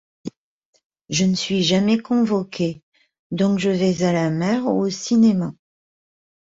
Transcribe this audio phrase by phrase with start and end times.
[1.09, 2.81] Je ne suis jamais convoqué,
[3.29, 5.53] donc je vais à la mer ou au cinéma.